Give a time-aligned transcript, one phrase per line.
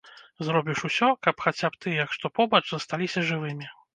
[0.45, 3.71] Зробіш усё, каб хаця б тыя, што побач, засталіся жывымі.